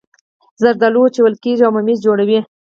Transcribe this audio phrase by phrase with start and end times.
[0.61, 2.39] زردالو وچول کیږي او ممیز جوړوي